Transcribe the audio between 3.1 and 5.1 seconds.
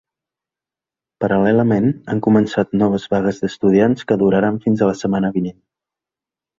vagues d’estudiants que duraran fins a la